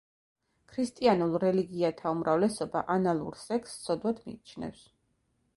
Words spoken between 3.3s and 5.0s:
სექსს ცოდვად მიიჩნევს.